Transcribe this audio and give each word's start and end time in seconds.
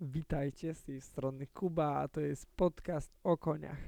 Witajcie 0.00 0.74
z 0.74 0.82
tej 0.82 1.00
strony 1.00 1.46
Kuba, 1.46 1.96
a 1.96 2.08
to 2.08 2.20
jest 2.20 2.46
podcast 2.56 3.12
o 3.24 3.36
koniach. 3.36 3.78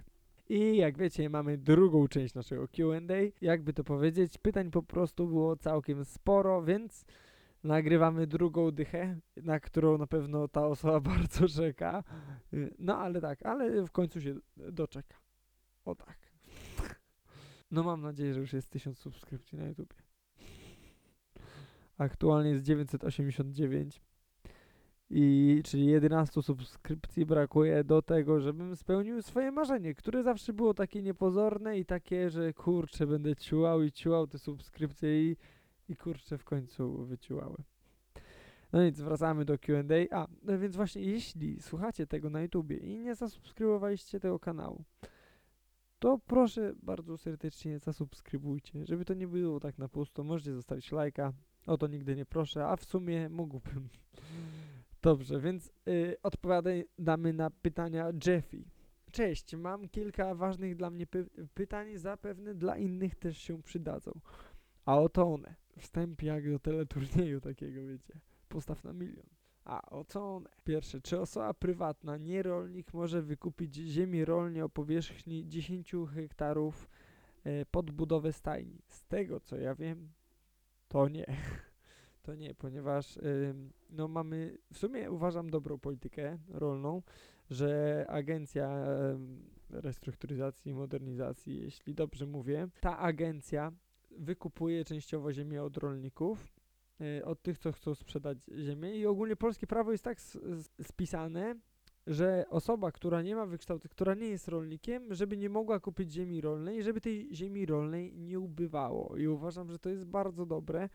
I 0.49 0.77
jak 0.77 0.99
wiecie, 0.99 1.31
mamy 1.31 1.59
drugą 1.59 2.09
część 2.09 2.35
naszego 2.35 2.69
QA. 2.69 3.15
Jakby 3.41 3.73
to 3.73 3.85
powiedzieć, 3.85 4.39
pytań 4.39 4.71
po 4.71 4.83
prostu 4.83 5.27
było 5.27 5.57
całkiem 5.57 6.05
sporo, 6.05 6.63
więc 6.63 7.05
nagrywamy 7.65 8.27
drugą 8.27 8.71
dychę, 8.71 9.21
na 9.37 9.61
którą 9.61 9.99
na 9.99 10.07
pewno 10.07 10.49
ta 10.49 10.67
osoba 10.67 11.01
bardzo 11.11 11.49
czeka. 11.49 12.05
No 12.79 12.99
ale 12.99 13.21
tak, 13.21 13.47
ale 13.47 13.83
w 13.87 13.91
końcu 13.91 14.21
się 14.21 14.35
doczeka. 14.57 15.17
O 15.85 15.95
tak. 15.95 16.19
No 17.71 17.83
mam 17.83 18.01
nadzieję, 18.01 18.35
że 18.35 18.41
już 18.41 18.53
jest 18.53 18.71
1000 18.71 18.99
subskrypcji 18.99 19.59
na 19.59 19.67
YouTubie. 19.67 19.97
Aktualnie 21.99 22.51
jest 22.51 22.65
989. 22.65 24.01
I 25.11 25.61
czyli 25.65 25.87
11 25.87 26.43
subskrypcji 26.43 27.27
brakuje 27.27 27.85
do 27.85 28.03
tego, 28.03 28.41
żebym 28.41 28.77
spełnił 28.77 29.23
swoje 29.23 29.53
marzenie, 29.53 29.95
które 29.95 30.23
zawsze 30.23 30.53
było 30.53 30.75
takie 30.75 31.03
niepozorne 31.03 31.79
i 31.79 31.85
takie, 31.85 32.31
że 32.31 32.53
kurczę, 32.53 33.07
będę 33.07 33.37
ciułał 33.37 33.83
i 33.83 33.93
ciułał 33.93 34.27
te 34.27 34.39
subskrypcje 34.39 35.31
i, 35.31 35.37
i 35.89 35.97
kurczę 35.97 36.39
w 36.39 36.45
końcu 36.45 37.05
wyciułałem. 37.05 37.63
No 38.73 38.85
nic, 38.85 39.01
wracamy 39.01 39.45
do 39.45 39.59
Q&A. 39.59 40.19
A, 40.19 40.29
no 40.43 40.59
więc 40.59 40.77
właśnie, 40.77 41.03
jeśli 41.03 41.63
słuchacie 41.63 42.07
tego 42.07 42.31
na 42.31 42.43
YouTubie 42.43 42.77
i 42.77 42.99
nie 42.99 43.15
zasubskrybowaliście 43.15 44.21
tego 44.21 44.39
kanału, 44.39 44.85
to 45.99 46.19
proszę 46.27 46.73
bardzo 46.83 47.19
serdecznie 47.19 47.79
zasubskrybujcie, 47.79 48.87
żeby 48.87 49.05
to 49.05 49.15
nie 49.15 49.29
było 49.29 49.61
tak 49.61 49.79
na 49.79 49.89
pusto. 49.89 50.25
Możecie 50.25 50.55
zostawić 50.55 50.93
lajka, 50.93 51.33
o 51.67 51.79
to 51.79 51.87
nigdy 51.87 52.17
nie 52.17 52.27
proszę, 52.27 52.67
a 52.67 52.77
w 52.77 52.85
sumie 52.85 53.29
mógłbym. 53.29 53.89
Dobrze, 55.03 55.41
więc 55.41 55.73
y, 55.89 56.17
odpowiadamy 56.23 57.33
na 57.33 57.51
pytania 57.51 58.13
Jeffy. 58.27 58.65
Cześć, 59.13 59.55
mam 59.57 59.89
kilka 59.89 60.35
ważnych 60.35 60.77
dla 60.77 60.91
mnie 60.91 61.07
py- 61.07 61.49
pytań, 61.55 61.97
zapewne 61.97 62.55
dla 62.55 62.77
innych 62.77 63.15
też 63.15 63.39
się 63.39 63.63
przydadzą. 63.63 64.13
A 64.85 64.99
oto 64.99 65.33
one. 65.35 65.55
Wstęp 65.79 66.23
jak 66.23 66.51
do 66.51 66.59
teleturnieju 66.59 67.41
takiego, 67.41 67.87
wiecie. 67.87 68.21
Postaw 68.49 68.85
na 68.85 68.93
milion. 68.93 69.27
A 69.65 69.83
oto 69.91 70.37
one. 70.37 70.51
Pierwsze, 70.65 71.01
czy 71.01 71.21
osoba 71.21 71.55
prywatna, 71.55 72.17
nie 72.17 72.43
rolnik, 72.43 72.95
może 72.95 73.23
wykupić 73.23 73.75
ziemię 73.75 74.25
rolnie 74.25 74.65
o 74.65 74.69
powierzchni 74.69 75.49
10 75.49 75.93
hektarów 76.15 76.89
e, 77.45 77.67
pod 77.67 77.91
budowę 77.91 78.33
stajni? 78.33 78.83
Z 78.87 79.07
tego 79.07 79.41
co 79.41 79.57
ja 79.57 79.75
wiem, 79.75 80.13
to 80.89 81.09
nie. 81.09 81.27
To 82.29 82.35
nie, 82.35 82.55
ponieważ 82.55 83.19
no 83.91 84.09
mamy, 84.09 84.59
w 84.73 84.79
sumie 84.79 85.11
uważam 85.11 85.51
dobrą 85.51 85.79
politykę 85.79 86.39
rolną, 86.49 87.03
że 87.51 88.05
agencja 88.09 88.87
restrukturyzacji 89.71 90.71
i 90.71 90.75
modernizacji, 90.75 91.61
jeśli 91.61 91.95
dobrze 91.95 92.27
mówię, 92.27 92.69
ta 92.81 92.99
agencja 92.99 93.73
wykupuje 94.11 94.85
częściowo 94.85 95.33
ziemię 95.33 95.63
od 95.63 95.77
rolników, 95.77 96.49
y, 97.01 97.25
od 97.25 97.43
tych, 97.43 97.59
co 97.59 97.73
chcą 97.73 97.95
sprzedać 97.95 98.39
ziemię 98.59 98.97
i 98.97 99.07
ogólnie 99.07 99.37
polskie 99.37 99.67
prawo 99.67 99.93
jest 99.93 100.05
tak 100.05 100.21
spisane, 100.83 101.55
że 102.07 102.45
osoba, 102.51 102.93
która 102.93 103.23
nie 103.23 103.37
ma 103.37 103.47
wykształcenia, 103.47 103.91
która 103.91 104.15
nie 104.15 104.29
jest 104.29 104.49
rolnikiem, 104.49 105.15
żeby 105.15 105.37
nie 105.37 105.49
mogła 105.49 105.81
kupić 105.81 106.13
ziemi 106.13 106.41
rolnej, 106.41 106.83
żeby 106.83 107.01
tej 107.01 107.35
ziemi 107.35 107.67
rolnej 107.67 108.15
nie 108.17 108.41
ubywało. 108.41 109.17
I 109.17 109.27
uważam, 109.27 109.71
że 109.71 109.79
to 109.79 109.91
jest 109.91 110.05
bardzo 110.05 110.47
dobre, 110.47 110.89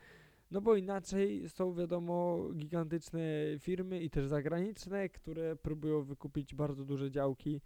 no 0.53 0.61
bo 0.61 0.75
inaczej 0.75 1.49
są 1.49 1.73
wiadomo 1.73 2.47
gigantyczne 2.55 3.21
firmy 3.59 4.01
i 4.01 4.09
też 4.09 4.27
zagraniczne, 4.27 5.09
które 5.09 5.55
próbują 5.55 6.03
wykupić 6.03 6.55
bardzo 6.55 6.85
duże 6.85 7.11
działki, 7.11 7.61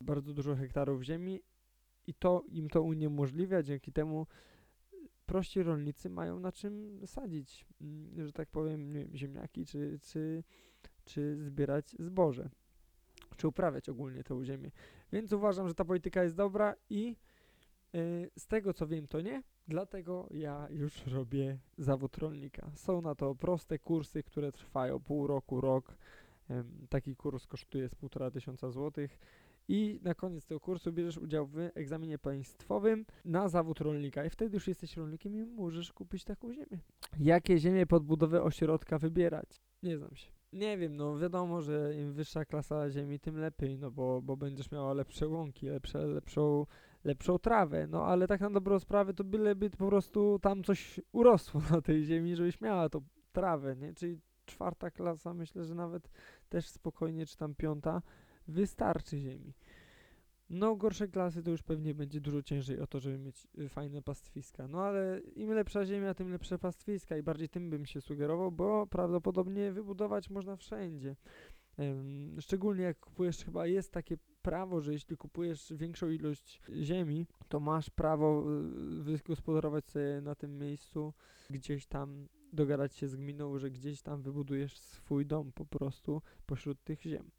bardzo 0.00 0.34
dużo 0.34 0.56
hektarów 0.56 1.02
ziemi 1.02 1.40
i 2.06 2.14
to 2.14 2.44
im 2.48 2.68
to 2.68 2.82
uniemożliwia. 2.82 3.62
Dzięki 3.62 3.92
temu 3.92 4.26
prości 5.26 5.62
rolnicy 5.62 6.10
mają 6.10 6.40
na 6.40 6.52
czym 6.52 7.00
sadzić, 7.06 7.66
mm, 7.80 8.26
że 8.26 8.32
tak 8.32 8.48
powiem, 8.48 8.92
wiem, 8.92 9.16
ziemniaki 9.16 9.66
czy, 9.66 9.98
czy, 10.02 10.44
czy 11.04 11.36
zbierać 11.36 11.96
zboże, 11.98 12.50
czy 13.36 13.48
uprawiać 13.48 13.88
ogólnie 13.88 14.24
tę 14.24 14.44
ziemię. 14.44 14.70
Więc 15.12 15.32
uważam, 15.32 15.68
że 15.68 15.74
ta 15.74 15.84
polityka 15.84 16.22
jest 16.22 16.36
dobra 16.36 16.74
i 16.90 17.16
y, 17.94 18.30
z 18.38 18.46
tego 18.46 18.74
co 18.74 18.86
wiem, 18.86 19.08
to 19.08 19.20
nie. 19.20 19.42
Dlatego 19.70 20.28
ja 20.30 20.68
już 20.70 21.06
robię 21.06 21.58
zawód 21.78 22.18
rolnika. 22.18 22.70
Są 22.74 23.00
na 23.02 23.14
to 23.14 23.34
proste 23.34 23.78
kursy, 23.78 24.22
które 24.22 24.52
trwają 24.52 25.00
pół 25.00 25.26
roku, 25.26 25.60
rok. 25.60 25.96
Taki 26.88 27.16
kurs 27.16 27.46
kosztuje 27.46 27.88
z 27.88 27.94
półtora 27.94 28.30
tysiąca 28.30 28.70
złotych. 28.70 29.18
I 29.68 30.00
na 30.02 30.14
koniec 30.14 30.46
tego 30.46 30.60
kursu 30.60 30.92
bierzesz 30.92 31.18
udział 31.18 31.46
w 31.46 31.56
egzaminie 31.74 32.18
państwowym 32.18 33.06
na 33.24 33.48
zawód 33.48 33.80
rolnika. 33.80 34.24
I 34.24 34.30
wtedy 34.30 34.56
już 34.56 34.68
jesteś 34.68 34.96
rolnikiem 34.96 35.36
i 35.36 35.44
możesz 35.44 35.92
kupić 35.92 36.24
taką 36.24 36.52
ziemię. 36.52 36.78
Jakie 37.18 37.58
ziemię 37.58 37.86
pod 37.86 38.04
budowę 38.04 38.42
ośrodka 38.42 38.98
wybierać? 38.98 39.62
Nie 39.82 39.98
znam 39.98 40.16
się. 40.16 40.30
Nie 40.52 40.78
wiem, 40.78 40.96
no 40.96 41.18
wiadomo, 41.18 41.62
że 41.62 41.94
im 41.94 42.12
wyższa 42.12 42.44
klasa 42.44 42.90
ziemi, 42.90 43.20
tym 43.20 43.38
lepiej, 43.38 43.78
no 43.78 43.90
bo, 43.90 44.22
bo 44.22 44.36
będziesz 44.36 44.70
miała 44.70 44.92
lepsze 44.92 45.28
łąki, 45.28 45.66
lepsze, 45.66 46.06
lepszą 46.06 46.66
lepszą 47.04 47.38
trawę, 47.38 47.86
no 47.86 48.06
ale 48.06 48.26
tak 48.26 48.40
na 48.40 48.50
dobrą 48.50 48.78
sprawę 48.78 49.14
to 49.14 49.24
byleby 49.24 49.70
po 49.70 49.86
prostu 49.88 50.38
tam 50.42 50.64
coś 50.64 51.00
urosło 51.12 51.62
na 51.70 51.80
tej 51.80 52.04
ziemi, 52.04 52.36
żebyś 52.36 52.60
miała 52.60 52.88
tą 52.88 53.00
trawę, 53.32 53.76
nie? 53.76 53.94
Czyli 53.94 54.18
czwarta 54.46 54.90
klasa, 54.90 55.34
myślę, 55.34 55.64
że 55.64 55.74
nawet 55.74 56.10
też 56.48 56.68
spokojnie, 56.68 57.26
czy 57.26 57.36
tam 57.36 57.54
piąta, 57.54 58.02
wystarczy 58.48 59.18
ziemi. 59.18 59.54
No 60.50 60.76
gorsze 60.76 61.08
klasy 61.08 61.42
to 61.42 61.50
już 61.50 61.62
pewnie 61.62 61.94
będzie 61.94 62.20
dużo 62.20 62.42
ciężej 62.42 62.80
o 62.80 62.86
to, 62.86 63.00
żeby 63.00 63.18
mieć 63.18 63.48
y, 63.58 63.68
fajne 63.68 64.02
pastwiska. 64.02 64.68
No 64.68 64.82
ale 64.82 65.20
im 65.20 65.52
lepsza 65.52 65.86
ziemia, 65.86 66.14
tym 66.14 66.32
lepsze 66.32 66.58
pastwiska 66.58 67.16
i 67.16 67.22
bardziej 67.22 67.48
tym 67.48 67.70
bym 67.70 67.86
się 67.86 68.00
sugerował, 68.00 68.52
bo 68.52 68.86
prawdopodobnie 68.86 69.72
wybudować 69.72 70.30
można 70.30 70.56
wszędzie. 70.56 71.16
Szczególnie 72.40 72.84
jak 72.84 73.00
kupujesz, 73.00 73.44
chyba 73.44 73.66
jest 73.66 73.92
takie 73.92 74.16
prawo, 74.42 74.80
że 74.80 74.92
jeśli 74.92 75.16
kupujesz 75.16 75.72
większą 75.76 76.10
ilość 76.10 76.60
ziemi, 76.82 77.26
to 77.48 77.60
masz 77.60 77.90
prawo 77.90 78.44
y, 78.98 79.02
wygospodarować 79.02 79.88
sobie 79.88 80.20
na 80.20 80.34
tym 80.34 80.58
miejscu, 80.58 81.12
gdzieś 81.50 81.86
tam 81.86 82.28
dogadać 82.52 82.94
się 82.94 83.08
z 83.08 83.16
gminą, 83.16 83.58
że 83.58 83.70
gdzieś 83.70 84.02
tam 84.02 84.22
wybudujesz 84.22 84.78
swój 84.78 85.26
dom 85.26 85.52
po 85.52 85.64
prostu 85.64 86.22
pośród 86.46 86.84
tych 86.84 87.02
ziem. 87.02 87.30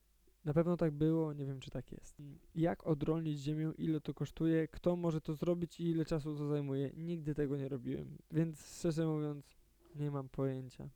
Na 0.46 0.54
pewno 0.54 0.78
tak 0.78 0.92
było, 0.92 1.34
nie 1.34 1.46
wiem 1.46 1.60
czy 1.60 1.72
tak 1.72 1.92
jest. 1.92 2.22
Jak 2.56 2.88
odrolnić 2.88 3.40
ziemię, 3.40 3.72
ile 3.78 4.02
to 4.02 4.14
kosztuje, 4.14 4.68
kto 4.68 4.96
może 4.96 5.22
to 5.22 5.34
zrobić 5.34 5.80
i 5.80 5.90
ile 5.90 6.06
czasu 6.06 6.36
to 6.36 6.48
zajmuje? 6.48 6.92
Nigdy 6.98 7.36
tego 7.36 7.58
nie 7.58 7.70
robiłem, 7.70 8.18
więc 8.32 8.78
szczerze 8.78 9.08
mówiąc, 9.08 9.58
nie 9.96 10.12
mam 10.12 10.30
pojęcia. 10.30 10.90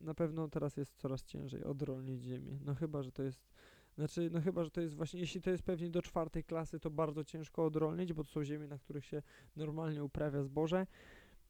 Na 0.00 0.14
pewno 0.14 0.48
teraz 0.48 0.76
jest 0.76 0.96
coraz 0.96 1.24
ciężej 1.24 1.64
odrolnić 1.64 2.22
ziemię. 2.22 2.58
No 2.64 2.74
chyba, 2.74 3.02
że 3.02 3.12
to 3.12 3.22
jest. 3.22 3.50
Znaczy, 3.96 4.30
no 4.32 4.40
chyba, 4.40 4.64
że 4.64 4.70
to 4.70 4.80
jest 4.80 4.94
właśnie, 4.94 5.20
jeśli 5.20 5.40
to 5.42 5.50
jest 5.50 5.62
pewnie 5.62 5.90
do 5.90 6.02
czwartej 6.02 6.44
klasy, 6.44 6.80
to 6.80 6.90
bardzo 6.90 7.24
ciężko 7.24 7.64
odrolnić, 7.64 8.12
bo 8.12 8.24
to 8.24 8.30
są 8.30 8.44
ziemie, 8.44 8.66
na 8.66 8.78
których 8.78 9.04
się 9.04 9.22
normalnie 9.56 10.04
uprawia 10.04 10.42
zboże. 10.42 10.86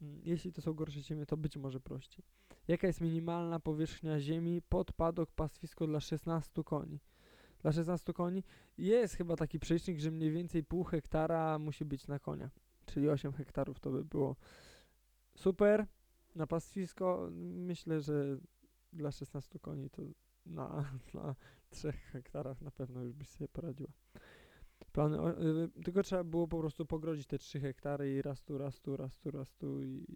Mm, 0.02 0.20
Jeśli 0.24 0.52
to 0.52 0.62
są 0.62 0.72
gorsze 0.72 1.00
ziemie, 1.00 1.26
to 1.26 1.36
być 1.36 1.56
może 1.56 1.80
prościej. 1.80 2.24
Jaka 2.68 2.86
jest 2.86 3.00
minimalna 3.00 3.60
powierzchnia 3.60 4.20
ziemi 4.20 4.62
pod 4.68 4.92
padok 4.92 5.30
pastwisko 5.30 5.86
dla 5.86 6.00
16 6.00 6.64
koni? 6.64 7.00
Dla 7.62 7.72
16 7.72 8.12
koni 8.12 8.44
jest 8.78 9.14
chyba 9.14 9.36
taki 9.36 9.58
przelicznik, 9.58 10.00
że 10.00 10.10
mniej 10.10 10.30
więcej 10.30 10.64
pół 10.64 10.84
hektara 10.84 11.58
musi 11.58 11.84
być 11.84 12.06
na 12.06 12.18
konia. 12.18 12.50
Czyli 12.86 13.08
8 13.08 13.32
hektarów 13.32 13.80
to 13.80 13.90
by 13.90 14.04
było 14.04 14.36
super. 15.36 15.86
Na 16.34 16.46
pastwisko 16.46 17.28
myślę, 17.32 18.00
że 18.00 18.38
dla 18.92 19.10
16 19.12 19.58
koni 19.58 19.90
to 19.90 20.02
na, 20.46 20.84
na 21.14 21.34
3 21.70 21.92
hektarach 21.92 22.60
na 22.60 22.70
pewno 22.70 23.02
już 23.02 23.12
byś 23.12 23.28
sobie 23.28 23.48
poradziła. 23.48 23.90
Plany, 24.92 25.18
y, 25.18 25.82
tylko 25.84 26.02
trzeba 26.02 26.24
było 26.24 26.48
po 26.48 26.58
prostu 26.58 26.86
pogrodzić 26.86 27.26
te 27.26 27.38
3 27.38 27.60
hektary 27.60 28.14
i 28.14 28.22
raz 28.22 28.42
tu, 28.42 28.58
raz 28.58 28.80
tu, 28.80 28.96
raz 28.96 29.18
tu, 29.18 29.30
raz 29.30 29.54
tu 29.54 29.82
i 29.82 30.06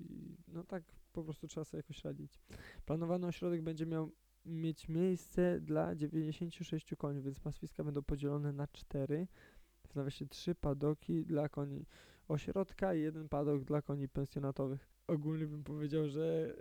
no 0.49 0.64
tak 0.64 0.82
po 1.12 1.25
prostu 1.25 1.49
trzeba 1.49 1.64
sobie 1.64 1.78
jakoś 1.78 2.05
radzić. 2.05 2.40
Planowany 2.84 3.26
ośrodek 3.26 3.62
będzie 3.62 3.87
miał 3.87 4.12
mieć 4.44 4.88
miejsce 4.88 5.61
dla 5.61 5.94
96 5.94 6.94
koni, 6.99 7.23
więc 7.23 7.40
pastwiska 7.40 7.84
będą 7.84 8.02
podzielone 8.02 8.52
na 8.52 8.67
4. 8.67 9.26
W 9.88 9.94
nawiasie 9.94 10.26
3 10.26 10.55
padoki 10.55 11.26
dla 11.26 11.49
koni 11.49 11.87
ośrodka 12.28 12.94
i 12.94 13.00
jeden 13.00 13.28
padok 13.28 13.64
dla 13.64 13.82
koni 13.82 14.08
pensjonatowych. 14.08 14.88
Ogólnie 15.06 15.46
bym 15.46 15.64
powiedział, 15.64 16.08
że 16.08 16.56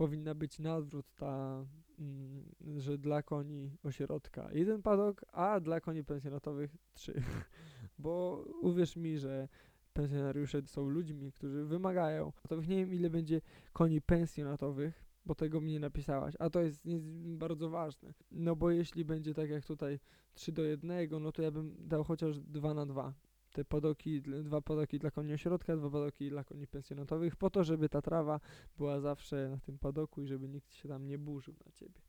powinna 0.00 0.34
być 0.34 0.58
na 0.58 0.76
odwrót 0.76 1.06
ta, 1.14 1.64
ym, 1.98 2.80
że 2.80 2.98
dla 2.98 3.22
koni 3.22 3.76
ośrodka 3.82 4.48
jeden 4.52 4.82
padok, 4.82 5.24
a 5.32 5.60
dla 5.60 5.80
koni 5.80 6.04
pensjonatowych 6.04 6.76
trzy. 6.92 7.22
Bo 7.98 8.44
uwierz 8.62 8.96
mi, 8.96 9.18
że 9.18 9.48
pensjonariusze 9.92 10.62
są 10.66 10.88
ludźmi, 10.88 11.32
którzy 11.32 11.64
wymagają. 11.64 12.32
To 12.48 12.56
nie 12.56 12.76
wiem 12.76 12.94
ile 12.94 13.10
będzie 13.10 13.40
koni 13.72 14.00
pensjonatowych, 14.00 15.04
bo 15.26 15.34
tego 15.34 15.60
mi 15.60 15.72
nie 15.72 15.80
napisałaś, 15.80 16.34
a 16.38 16.50
to 16.50 16.60
jest 16.60 16.88
bardzo 17.24 17.70
ważne. 17.70 18.14
No 18.30 18.56
bo 18.56 18.70
jeśli 18.70 19.04
będzie 19.04 19.34
tak 19.34 19.50
jak 19.50 19.64
tutaj 19.64 20.00
3 20.34 20.52
do 20.52 20.62
1, 20.62 21.22
no 21.22 21.32
to 21.32 21.42
ja 21.42 21.50
bym 21.50 21.76
dał 21.78 22.04
chociaż 22.04 22.40
2 22.40 22.74
na 22.74 22.86
2. 22.86 23.14
Te 23.52 23.64
podoki, 23.64 24.22
dwa 24.22 24.60
podoki 24.60 24.98
dla 24.98 25.10
koni 25.10 25.32
ośrodka, 25.32 25.76
dwa 25.76 25.90
podoki 25.90 26.30
dla 26.30 26.44
koni 26.44 26.66
pensjonatowych, 26.66 27.36
po 27.36 27.50
to, 27.50 27.64
żeby 27.64 27.88
ta 27.88 28.02
trawa 28.02 28.40
była 28.76 29.00
zawsze 29.00 29.48
na 29.48 29.58
tym 29.58 29.78
padoku 29.78 30.22
i 30.22 30.26
żeby 30.26 30.48
nikt 30.48 30.72
się 30.74 30.88
tam 30.88 31.06
nie 31.06 31.18
burzył 31.18 31.54
na 31.66 31.72
ciebie. 31.72 32.00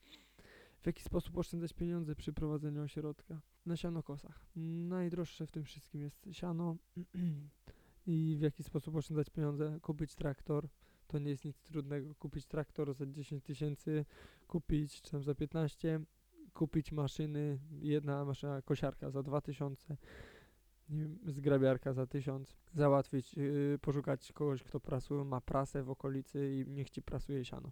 W 0.81 0.85
jaki 0.85 1.03
sposób 1.03 1.37
oszczędzać 1.37 1.73
pieniądze 1.73 2.15
przy 2.15 2.33
prowadzeniu 2.33 2.83
ośrodka? 2.83 3.41
Na 3.65 3.77
sianokosach. 3.77 4.45
Najdroższe 4.55 5.47
w 5.47 5.51
tym 5.51 5.63
wszystkim 5.63 6.01
jest 6.01 6.29
siano. 6.31 6.77
I 8.07 8.35
w 8.39 8.41
jaki 8.41 8.63
sposób 8.63 8.95
oszczędzać 8.95 9.29
pieniądze? 9.29 9.79
Kupić 9.81 10.15
traktor. 10.15 10.67
To 11.07 11.19
nie 11.19 11.29
jest 11.29 11.45
nic 11.45 11.61
trudnego. 11.61 12.15
Kupić 12.15 12.45
traktor 12.45 12.93
za 12.93 13.05
10 13.05 13.43
tysięcy, 13.43 14.05
kupić 14.47 15.01
czy 15.01 15.11
tam 15.11 15.23
za 15.23 15.35
15, 15.35 15.99
kupić 16.53 16.91
maszyny, 16.91 17.59
jedna 17.81 18.25
maszyna 18.25 18.61
kosiarka 18.61 19.09
za 19.09 19.23
2000, 19.23 19.97
nie 20.91 21.01
wiem, 21.01 21.19
zgrabiarka 21.25 21.93
za 21.93 22.07
1000, 22.07 22.57
załatwić, 22.73 23.33
yy, 23.33 23.79
poszukać 23.81 24.31
kogoś, 24.31 24.63
kto 24.63 24.79
prasuje, 24.79 25.23
ma 25.23 25.41
prasę 25.41 25.83
w 25.83 25.89
okolicy 25.89 26.51
i 26.55 26.71
niech 26.71 26.89
ci 26.89 27.01
prasuje 27.01 27.45
siano. 27.45 27.71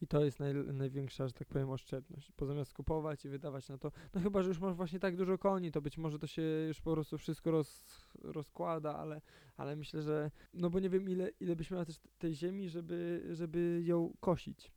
I 0.00 0.06
to 0.06 0.24
jest 0.24 0.40
naj, 0.40 0.54
największa, 0.54 1.26
że 1.26 1.32
tak 1.32 1.48
powiem, 1.48 1.70
oszczędność. 1.70 2.32
Bo 2.38 2.46
zamiast 2.46 2.74
kupować 2.74 3.24
i 3.24 3.28
wydawać 3.28 3.68
na 3.68 3.78
to, 3.78 3.92
no 4.14 4.20
chyba, 4.20 4.42
że 4.42 4.48
już 4.48 4.58
masz 4.58 4.74
właśnie 4.74 4.98
tak 4.98 5.16
dużo 5.16 5.38
koni, 5.38 5.72
to 5.72 5.82
być 5.82 5.98
może 5.98 6.18
to 6.18 6.26
się 6.26 6.42
już 6.42 6.80
po 6.80 6.92
prostu 6.92 7.18
wszystko 7.18 7.50
roz, 7.50 7.84
rozkłada, 8.22 8.96
ale, 8.96 9.20
ale 9.56 9.76
myślę, 9.76 10.02
że, 10.02 10.30
no 10.54 10.70
bo 10.70 10.80
nie 10.80 10.90
wiem 10.90 11.08
ile, 11.08 11.30
ile 11.40 11.56
byś 11.56 11.70
miała 11.70 11.84
też 11.84 12.00
tej 12.18 12.34
ziemi, 12.34 12.68
żeby, 12.68 13.28
żeby 13.32 13.82
ją 13.84 14.12
kosić. 14.20 14.72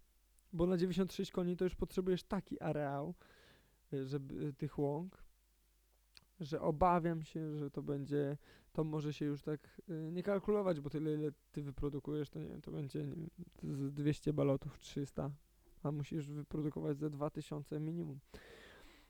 Bo 0.53 0.67
na 0.67 0.77
96 0.77 1.31
koni 1.31 1.57
to 1.57 1.63
już 1.63 1.75
potrzebujesz 1.75 2.23
taki 2.23 2.61
areał, 2.61 3.15
y, 3.93 4.05
żeby 4.05 4.53
tych 4.53 4.79
łąk, 4.79 5.22
że 6.43 6.61
obawiam 6.61 7.23
się, 7.23 7.57
że 7.57 7.71
to 7.71 7.81
będzie, 7.81 8.37
to 8.73 8.83
może 8.83 9.13
się 9.13 9.25
już 9.25 9.41
tak 9.41 9.81
y, 9.89 10.11
nie 10.11 10.23
kalkulować, 10.23 10.79
bo 10.79 10.89
tyle 10.89 11.13
ile 11.13 11.31
ty 11.51 11.61
wyprodukujesz, 11.61 12.29
to 12.29 12.39
nie 12.39 12.47
wiem, 12.47 12.61
to 12.61 12.71
będzie 12.71 13.03
nie 13.03 13.15
wiem, 13.15 13.29
z 13.75 13.93
200 13.93 14.33
balotów, 14.33 14.79
300, 14.79 15.31
a 15.83 15.91
musisz 15.91 16.27
wyprodukować 16.27 16.97
ze 16.97 17.09
2000 17.09 17.79
minimum. 17.79 18.19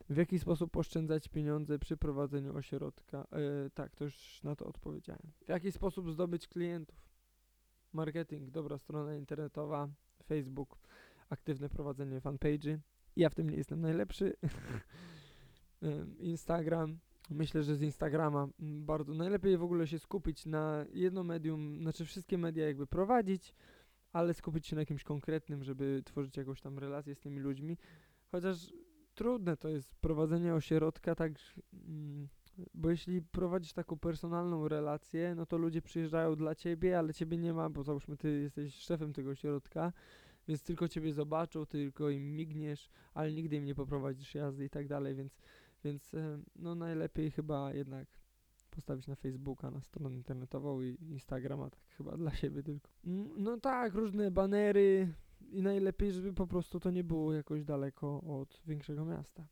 W 0.08 0.16
jaki 0.16 0.38
sposób 0.38 0.76
oszczędzać 0.76 1.28
pieniądze 1.28 1.78
przy 1.78 1.96
prowadzeniu 1.96 2.56
ośrodka? 2.56 3.26
E, 3.32 3.70
tak, 3.70 3.96
to 3.96 4.04
już 4.04 4.42
na 4.42 4.56
to 4.56 4.66
odpowiedziałem. 4.66 5.32
W 5.44 5.48
jaki 5.48 5.72
sposób 5.72 6.10
zdobyć 6.10 6.48
klientów? 6.48 7.08
Marketing, 7.92 8.50
dobra 8.50 8.78
strona 8.78 9.16
internetowa, 9.16 9.88
Facebook, 10.26 10.78
aktywne 11.28 11.68
prowadzenie 11.68 12.20
fanpage'y. 12.20 12.78
Ja 13.16 13.30
w 13.30 13.34
tym 13.34 13.50
nie 13.50 13.56
jestem 13.56 13.80
najlepszy. 13.80 14.36
Instagram. 16.18 16.98
Myślę, 17.30 17.62
że 17.62 17.76
z 17.76 17.82
Instagrama 17.82 18.48
mm, 18.60 18.84
bardzo 18.84 19.14
najlepiej 19.14 19.56
w 19.56 19.62
ogóle 19.62 19.86
się 19.86 19.98
skupić 19.98 20.46
na 20.46 20.84
jedno 20.92 21.24
medium, 21.24 21.78
znaczy 21.82 22.04
wszystkie 22.04 22.38
media 22.38 22.66
jakby 22.66 22.86
prowadzić, 22.86 23.54
ale 24.12 24.34
skupić 24.34 24.66
się 24.66 24.76
na 24.76 24.82
jakimś 24.82 25.04
konkretnym, 25.04 25.64
żeby 25.64 26.02
tworzyć 26.04 26.36
jakąś 26.36 26.60
tam 26.60 26.78
relację 26.78 27.14
z 27.14 27.20
tymi 27.20 27.40
ludźmi. 27.40 27.78
Chociaż 28.30 28.72
trudne 29.14 29.56
to 29.56 29.68
jest 29.68 29.94
prowadzenie 29.94 30.54
ośrodka 30.54 31.14
tak, 31.14 31.32
mm, 31.72 32.28
bo 32.74 32.90
jeśli 32.90 33.22
prowadzisz 33.22 33.72
taką 33.72 33.98
personalną 33.98 34.68
relację, 34.68 35.34
no 35.34 35.46
to 35.46 35.58
ludzie 35.58 35.82
przyjeżdżają 35.82 36.36
dla 36.36 36.54
ciebie, 36.54 36.98
ale 36.98 37.14
ciebie 37.14 37.38
nie 37.38 37.52
ma, 37.52 37.70
bo 37.70 37.82
załóżmy 37.82 38.16
ty 38.16 38.40
jesteś 38.40 38.74
szefem 38.74 39.12
tego 39.12 39.30
ośrodka, 39.30 39.92
więc 40.48 40.62
tylko 40.62 40.88
ciebie 40.88 41.12
zobaczą, 41.12 41.66
tylko 41.66 42.10
im 42.10 42.36
migniesz, 42.36 42.90
ale 43.14 43.32
nigdy 43.32 43.56
im 43.56 43.64
nie 43.64 43.74
poprowadzisz 43.74 44.34
jazdy 44.34 44.64
i 44.64 44.70
tak 44.70 44.88
dalej, 44.88 45.14
więc, 45.14 45.38
więc 45.84 46.14
e, 46.14 46.38
no 46.56 46.74
najlepiej 46.74 47.30
chyba 47.30 47.72
jednak 47.72 48.08
postawić 48.70 49.06
na 49.06 49.14
Facebooka, 49.14 49.70
na 49.70 49.80
stronę 49.80 50.14
internetową 50.16 50.80
i 50.80 50.96
Instagrama, 51.10 51.70
tak 51.70 51.80
chyba 51.96 52.16
dla 52.16 52.34
siebie 52.34 52.62
tylko. 52.62 52.90
Mm, 53.04 53.28
No 53.42 53.60
tak, 53.60 53.94
różne 53.94 54.30
banery 54.30 55.14
i 55.50 55.62
najlepiej, 55.62 56.12
żeby 56.12 56.32
po 56.32 56.46
prostu 56.46 56.80
to 56.80 56.90
nie 56.90 57.04
było 57.04 57.32
jakoś 57.32 57.64
daleko 57.64 58.20
od 58.20 58.62
większego 58.66 59.04
miasta. 59.04 59.46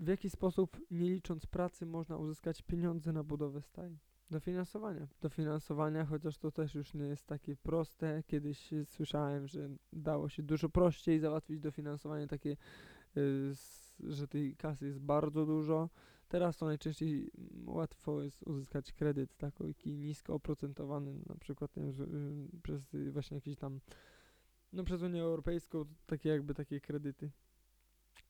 W 0.00 0.08
jaki 0.08 0.30
sposób, 0.30 0.76
nie 0.90 1.10
licząc 1.10 1.46
pracy, 1.46 1.86
można 1.86 2.16
uzyskać 2.16 2.62
pieniądze 2.62 3.12
na 3.12 3.24
budowę 3.24 3.62
stajni? 3.62 3.98
Dofinansowania. 4.30 5.08
Dofinansowania, 5.20 6.04
chociaż 6.04 6.38
to 6.38 6.50
też 6.50 6.74
już 6.74 6.94
nie 6.94 7.04
jest 7.04 7.26
takie 7.26 7.56
proste. 7.56 8.22
Kiedyś 8.26 8.70
słyszałem, 8.84 9.46
że 9.48 9.68
dało 9.92 10.28
się 10.28 10.42
dużo 10.42 10.68
prościej 10.68 11.18
załatwić 11.20 11.60
dofinansowanie 11.60 12.26
takie, 12.26 12.56
y, 13.16 13.48
s- 13.50 13.85
że 14.00 14.28
tej 14.28 14.56
kasy 14.56 14.86
jest 14.86 15.00
bardzo 15.00 15.46
dużo. 15.46 15.88
Teraz 16.28 16.56
to 16.56 16.66
najczęściej 16.66 17.30
mm, 17.38 17.68
łatwo 17.68 18.22
jest 18.22 18.42
uzyskać 18.42 18.92
kredyt 18.92 19.36
taki 19.36 19.96
nisko 19.96 20.34
oprocentowany, 20.34 21.18
na 21.26 21.34
przykład 21.34 21.76
nie 21.76 21.82
y, 21.82 22.48
przez 22.62 22.94
y, 22.94 23.12
właśnie 23.12 23.34
jakieś 23.34 23.56
tam, 23.56 23.80
no 24.72 24.84
przez 24.84 25.02
Unię 25.02 25.22
Europejską, 25.22 25.84
takie 26.06 26.28
jakby 26.28 26.54
takie 26.54 26.80
kredyty. 26.80 27.30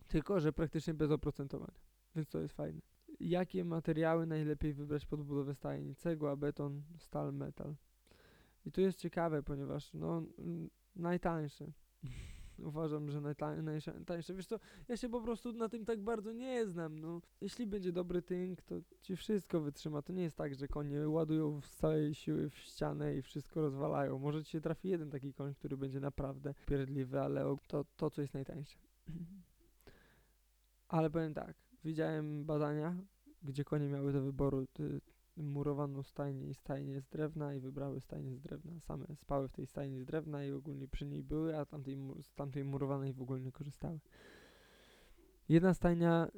Tylko, 0.08 0.40
że 0.40 0.52
praktycznie 0.52 0.94
bez 0.94 1.10
oprocentowania, 1.10 1.80
więc 2.16 2.28
to 2.28 2.40
jest 2.40 2.54
fajne. 2.54 2.80
Jakie 3.20 3.64
materiały 3.64 4.26
najlepiej 4.26 4.74
wybrać 4.74 5.06
pod 5.06 5.22
budowę 5.22 5.54
stajni? 5.54 5.94
Cegła, 5.94 6.36
beton, 6.36 6.82
stal, 6.98 7.34
metal. 7.34 7.76
I 8.64 8.72
tu 8.72 8.80
jest 8.80 8.98
ciekawe, 8.98 9.42
ponieważ 9.42 9.94
no 9.94 10.22
najtańsze. 10.96 11.72
Uważam, 12.58 13.10
że 13.10 13.20
najtań, 13.20 13.62
najtańsze. 13.62 14.34
Wiesz 14.34 14.46
co, 14.46 14.58
ja 14.88 14.96
się 14.96 15.08
po 15.08 15.20
prostu 15.20 15.52
na 15.52 15.68
tym 15.68 15.84
tak 15.84 16.00
bardzo 16.00 16.32
nie 16.32 16.66
znam. 16.66 16.98
No, 16.98 17.20
jeśli 17.40 17.66
będzie 17.66 17.92
dobry 17.92 18.22
tynk, 18.22 18.62
to 18.62 18.74
ci 19.02 19.16
wszystko 19.16 19.60
wytrzyma. 19.60 20.02
To 20.02 20.12
nie 20.12 20.22
jest 20.22 20.36
tak, 20.36 20.54
że 20.54 20.68
konie 20.68 21.08
ładują 21.08 21.60
z 21.60 21.70
całej 21.70 22.14
siły 22.14 22.50
w 22.50 22.54
ścianę 22.54 23.16
i 23.16 23.22
wszystko 23.22 23.60
rozwalają. 23.60 24.18
Może 24.18 24.44
ci 24.44 24.50
się 24.50 24.60
trafi 24.60 24.88
jeden 24.88 25.10
taki 25.10 25.34
koń, 25.34 25.54
który 25.54 25.76
będzie 25.76 26.00
naprawdę 26.00 26.54
pierdliwy, 26.66 27.20
ale 27.20 27.56
to, 27.68 27.84
to 27.96 28.10
co 28.10 28.20
jest 28.20 28.34
najtańsze. 28.34 28.78
Ale 30.88 31.10
powiem 31.10 31.34
tak, 31.34 31.56
widziałem 31.84 32.44
badania, 32.44 32.96
gdzie 33.42 33.64
konie 33.64 33.88
miały 33.88 34.12
do 34.12 34.22
wyboru 34.22 34.66
murowaną 35.36 36.02
stajnię 36.02 36.48
i 36.48 36.54
stajnię 36.54 37.00
z 37.00 37.08
drewna 37.08 37.54
i 37.54 37.60
wybrały 37.60 38.00
stajnię 38.00 38.36
z 38.36 38.40
drewna. 38.40 38.80
Same 38.80 39.06
spały 39.16 39.48
w 39.48 39.52
tej 39.52 39.66
stajni 39.66 40.00
z 40.00 40.04
drewna 40.04 40.44
i 40.44 40.52
ogólnie 40.52 40.88
przy 40.88 41.06
niej 41.06 41.22
były, 41.22 41.58
a 41.58 41.64
tamtej, 41.64 41.98
z 42.22 42.34
tamtej 42.34 42.64
murowanej 42.64 43.12
w 43.12 43.22
ogóle 43.22 43.40
nie 43.40 43.52
korzystały. 43.52 44.00
Jedna 45.48 45.74
stajnia 45.74 46.28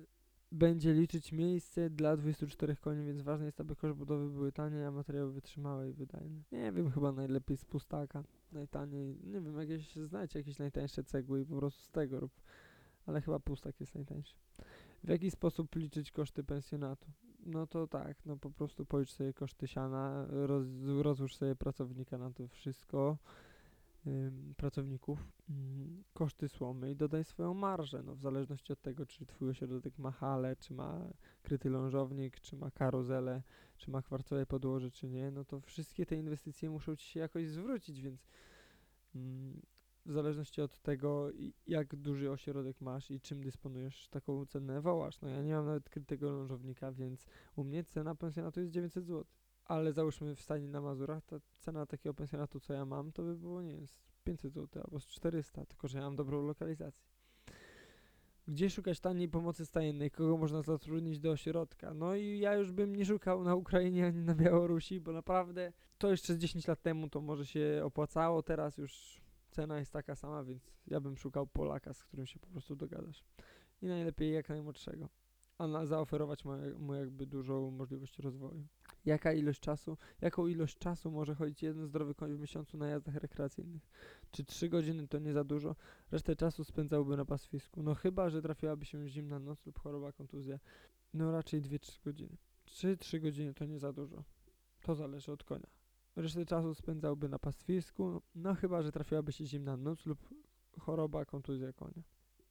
będzie 0.52 0.94
liczyć 0.94 1.32
miejsce 1.32 1.90
dla 1.90 2.16
24 2.16 2.76
koni, 2.76 3.06
więc 3.06 3.22
ważne 3.22 3.46
jest, 3.46 3.60
aby 3.60 3.76
koszt 3.76 3.96
budowy 3.98 4.30
były 4.30 4.52
tanie, 4.52 4.86
a 4.86 4.90
materiały 4.90 5.32
wytrzymałe 5.32 5.90
i 5.90 5.92
wydajne. 5.92 6.42
Nie 6.52 6.72
wiem, 6.72 6.90
chyba 6.90 7.12
najlepiej 7.12 7.56
z 7.56 7.64
pustaka, 7.64 8.24
najtaniej, 8.52 9.18
nie 9.24 9.40
wiem, 9.40 9.58
jakieś, 9.58 9.96
znajdźcie 9.96 10.38
jakieś 10.38 10.58
najtańsze 10.58 11.04
cegły 11.04 11.40
i 11.40 11.46
po 11.46 11.56
prostu 11.56 11.82
z 11.82 11.90
tego 11.90 12.20
rób, 12.20 12.32
ale 13.06 13.20
chyba 13.20 13.40
pustak 13.40 13.80
jest 13.80 13.94
najtańszy. 13.94 14.36
W 15.04 15.08
jaki 15.08 15.30
sposób 15.30 15.76
liczyć 15.76 16.12
koszty 16.12 16.44
pensjonatu? 16.44 17.06
No 17.46 17.66
to 17.66 17.86
tak, 17.86 18.26
no 18.26 18.36
po 18.36 18.50
prostu 18.50 18.86
policz 18.86 19.10
sobie 19.10 19.32
koszty 19.32 19.68
siana, 19.68 20.26
roz, 20.30 20.66
rozłóż 21.02 21.36
sobie 21.36 21.56
pracownika 21.56 22.18
na 22.18 22.30
to 22.30 22.48
wszystko, 22.48 23.18
ym, 24.06 24.54
pracowników, 24.56 25.18
ym, 25.50 26.04
koszty 26.14 26.48
słomy 26.48 26.90
i 26.90 26.96
dodaj 26.96 27.24
swoją 27.24 27.54
marżę, 27.54 28.02
no 28.02 28.14
w 28.14 28.20
zależności 28.20 28.72
od 28.72 28.82
tego, 28.82 29.06
czy 29.06 29.26
twój 29.26 29.50
ośrodek 29.50 29.98
ma 29.98 30.10
halę, 30.10 30.56
czy 30.56 30.74
ma 30.74 31.00
kryty 31.42 31.70
lążownik, 31.70 32.40
czy 32.40 32.56
ma 32.56 32.70
karuzelę, 32.70 33.42
czy 33.76 33.90
ma 33.90 34.02
kwarcowe 34.02 34.46
podłoże, 34.46 34.90
czy 34.90 35.08
nie, 35.08 35.30
no 35.30 35.44
to 35.44 35.60
wszystkie 35.60 36.06
te 36.06 36.16
inwestycje 36.16 36.70
muszą 36.70 36.96
ci 36.96 37.06
się 37.06 37.20
jakoś 37.20 37.48
zwrócić, 37.48 38.00
więc 38.00 38.26
ym, 39.14 39.60
w 40.08 40.12
zależności 40.12 40.62
od 40.62 40.78
tego, 40.78 41.30
jak 41.66 41.96
duży 41.96 42.30
ośrodek 42.30 42.80
masz 42.80 43.10
i 43.10 43.20
czym 43.20 43.42
dysponujesz, 43.42 44.08
taką 44.08 44.46
cenę 44.46 44.80
wołasz. 44.80 45.20
No 45.20 45.28
ja 45.28 45.42
nie 45.42 45.54
mam 45.54 45.66
nawet 45.66 45.90
krytego 45.90 46.30
lążownika, 46.30 46.92
więc 46.92 47.26
u 47.56 47.64
mnie 47.64 47.84
cena 47.84 48.14
pensjonatu 48.14 48.60
jest 48.60 48.72
900 48.72 49.06
zł. 49.06 49.24
Ale 49.64 49.92
załóżmy 49.92 50.34
w 50.34 50.40
stanie 50.40 50.68
na 50.68 50.80
Mazurach, 50.80 51.24
ta 51.24 51.36
cena 51.58 51.86
takiego 51.86 52.14
pensjonatu, 52.14 52.60
co 52.60 52.72
ja 52.72 52.84
mam, 52.84 53.12
to 53.12 53.22
by 53.22 53.36
było, 53.36 53.62
nie 53.62 53.72
wiem, 53.72 53.86
z 53.86 54.00
500 54.24 54.52
zł 54.52 54.82
albo 54.84 55.00
z 55.00 55.06
400, 55.06 55.66
tylko 55.66 55.88
że 55.88 55.98
ja 55.98 56.04
mam 56.04 56.16
dobrą 56.16 56.46
lokalizację. 56.46 57.04
Gdzie 58.46 58.70
szukać 58.70 59.00
taniej 59.00 59.28
pomocy 59.28 59.66
stajennej? 59.66 60.10
Kogo 60.10 60.36
można 60.36 60.62
zatrudnić 60.62 61.20
do 61.20 61.30
ośrodka? 61.30 61.94
No 61.94 62.14
i 62.14 62.38
ja 62.38 62.54
już 62.54 62.72
bym 62.72 62.96
nie 62.96 63.04
szukał 63.04 63.44
na 63.44 63.54
Ukrainie 63.54 64.06
ani 64.06 64.24
na 64.24 64.34
Białorusi, 64.34 65.00
bo 65.00 65.12
naprawdę 65.12 65.72
to 65.98 66.10
jeszcze 66.10 66.34
z 66.34 66.38
10 66.38 66.66
lat 66.66 66.82
temu 66.82 67.08
to 67.08 67.20
może 67.20 67.46
się 67.46 67.80
opłacało, 67.84 68.42
teraz 68.42 68.78
już 68.78 69.20
cena 69.50 69.78
jest 69.78 69.92
taka 69.92 70.16
sama, 70.16 70.44
więc 70.44 70.72
ja 70.86 71.00
bym 71.00 71.16
szukał 71.16 71.46
Polaka, 71.46 71.94
z 71.94 72.04
którym 72.04 72.26
się 72.26 72.38
po 72.38 72.46
prostu 72.46 72.76
dogadasz. 72.76 73.24
I 73.82 73.86
najlepiej 73.86 74.32
jak 74.32 74.48
najmłodszego. 74.48 75.08
A 75.58 75.66
na, 75.66 75.86
zaoferować 75.86 76.44
mu, 76.44 76.52
mu 76.78 76.94
jakby 76.94 77.26
dużą 77.26 77.70
możliwość 77.70 78.18
rozwoju. 78.18 78.66
Jaka 79.04 79.32
ilość 79.32 79.60
czasu, 79.60 79.96
jaką 80.20 80.46
ilość 80.46 80.78
czasu 80.78 81.10
może 81.10 81.34
chodzić 81.34 81.62
jeden 81.62 81.86
zdrowy 81.86 82.14
koń 82.14 82.36
w 82.36 82.40
miesiącu 82.40 82.78
na 82.78 82.88
jazdach 82.88 83.14
rekreacyjnych? 83.14 83.82
Czy 84.30 84.44
3 84.44 84.68
godziny 84.68 85.08
to 85.08 85.18
nie 85.18 85.32
za 85.32 85.44
dużo? 85.44 85.76
Resztę 86.10 86.36
czasu 86.36 86.64
spędzałby 86.64 87.16
na 87.16 87.24
pastwisku. 87.24 87.82
No 87.82 87.94
chyba, 87.94 88.30
że 88.30 88.42
trafiłaby 88.42 88.84
się 88.84 89.08
zimna 89.08 89.38
noc 89.38 89.66
lub 89.66 89.78
choroba, 89.78 90.12
kontuzja. 90.12 90.58
No 91.14 91.32
raczej 91.32 91.62
2-3 91.62 92.04
godziny. 92.04 92.36
3-3 92.66 93.20
godziny 93.20 93.54
to 93.54 93.64
nie 93.64 93.78
za 93.78 93.92
dużo. 93.92 94.24
To 94.82 94.94
zależy 94.94 95.32
od 95.32 95.44
konia. 95.44 95.77
Resztę 96.18 96.46
czasu 96.46 96.74
spędzałby 96.74 97.28
na 97.28 97.38
pastwisku, 97.38 98.22
no 98.34 98.54
chyba, 98.54 98.82
że 98.82 98.92
trafiłaby 98.92 99.32
się 99.32 99.44
zimna 99.44 99.76
noc 99.76 100.06
lub 100.06 100.28
choroba, 100.78 101.24
kontuzja 101.24 101.72
konia. 101.72 102.02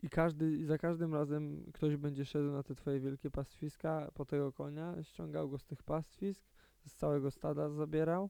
I 0.03 0.09
każdy, 0.09 0.65
za 0.65 0.77
każdym 0.77 1.13
razem 1.13 1.71
ktoś 1.73 1.95
będzie 1.95 2.25
szedł 2.25 2.51
na 2.51 2.63
te 2.63 2.75
twoje 2.75 2.99
wielkie 2.99 3.31
pastwiska 3.31 4.11
po 4.13 4.25
tego 4.25 4.51
konia, 4.51 5.03
ściągał 5.03 5.49
go 5.49 5.57
z 5.57 5.65
tych 5.65 5.83
pastwisk, 5.83 6.43
z 6.87 6.95
całego 6.95 7.31
stada 7.31 7.69
zabierał 7.69 8.29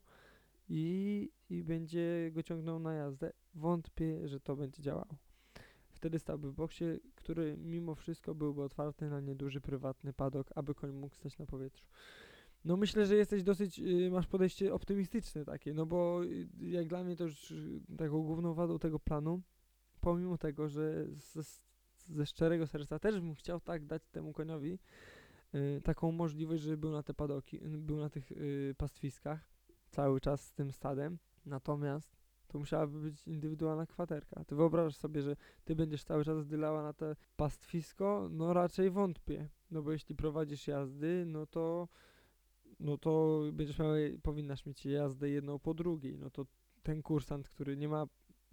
i, 0.70 1.30
i 1.50 1.64
będzie 1.64 2.32
go 2.32 2.44
ciągnął 2.44 2.80
na 2.80 2.94
jazdę. 2.94 3.34
Wątpię, 3.54 4.28
że 4.28 4.40
to 4.40 4.56
będzie 4.56 4.82
działało. 4.82 5.18
Wtedy 5.90 6.20
stałby 6.20 6.52
w 6.52 6.56
boksie, 6.56 6.86
który 7.16 7.58
mimo 7.58 7.96
wszystko 7.96 8.36
byłby 8.36 8.64
otwarty 8.64 9.10
na 9.10 9.20
nieduży 9.20 9.62
prywatny 9.62 10.14
padok, 10.14 10.48
aby 10.56 10.76
koń 10.76 10.92
mógł 10.92 11.16
stać 11.16 11.38
na 11.38 11.46
powietrzu. 11.46 11.86
No 12.68 12.78
myślę, 12.78 13.06
że 13.06 13.16
jesteś 13.16 13.44
dosyć, 13.44 13.80
y, 13.80 14.10
masz 14.12 14.28
podejście 14.28 14.74
optymistyczne 14.74 15.46
takie, 15.46 15.74
no 15.74 15.86
bo 15.86 16.24
y, 16.24 16.48
jak 16.62 16.88
dla 16.88 17.04
mnie 17.04 17.16
to 17.16 17.24
już 17.24 17.52
y, 17.52 17.82
taką 17.98 18.24
główną 18.24 18.54
wadą 18.54 18.80
tego 18.80 19.00
planu, 19.00 19.42
pomimo 20.02 20.38
tego, 20.38 20.68
że 20.70 21.06
ze, 21.10 21.42
ze 22.06 22.26
szczerego 22.26 22.68
serca 22.68 23.00
też 23.00 23.20
bym 23.20 23.36
chciał 23.36 23.60
tak 23.60 23.86
dać 23.86 24.10
temu 24.10 24.34
koniowi 24.34 24.80
y, 25.56 25.82
taką 25.84 26.12
możliwość, 26.12 26.64
żeby 26.64 26.78
był 26.78 26.92
na 26.92 27.04
te 27.04 27.14
padoki, 27.14 27.60
był 27.60 27.98
na 27.98 28.10
tych 28.10 28.32
y, 28.32 28.76
pastwiskach 28.78 29.50
cały 29.90 30.22
czas 30.22 30.46
z 30.46 30.54
tym 30.54 30.72
stadem, 30.72 31.18
natomiast 31.46 32.18
to 32.48 32.60
musiałaby 32.60 33.00
być 33.00 33.28
indywidualna 33.28 33.86
kwaterka. 33.86 34.44
Ty 34.44 34.56
wyobrażasz 34.56 34.96
sobie, 34.96 35.22
że 35.22 35.36
ty 35.66 35.76
będziesz 35.76 36.04
cały 36.04 36.26
czas 36.26 36.48
dylała 36.48 36.84
na 36.84 36.94
te 36.94 37.16
pastwisko? 37.36 38.28
No 38.32 38.54
raczej 38.54 38.92
wątpię, 38.92 39.50
no 39.72 39.82
bo 39.82 39.92
jeśli 39.92 40.16
prowadzisz 40.16 40.68
jazdy, 40.68 41.24
no 41.28 41.46
to 41.46 41.88
no 42.80 42.98
to 42.98 43.42
będziesz 43.54 43.80
miała, 43.80 43.96
powinnaś 44.24 44.66
mieć 44.66 44.86
jazdę 44.86 45.30
jedną 45.30 45.60
po 45.60 45.74
drugiej, 45.74 46.18
no 46.18 46.30
to 46.30 46.46
ten 46.84 47.02
kursant, 47.02 47.50
który 47.50 47.78
nie 47.78 47.88
ma 47.88 48.08